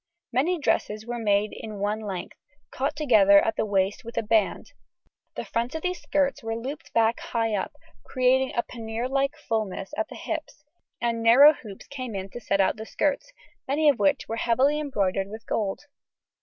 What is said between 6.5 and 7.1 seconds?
looped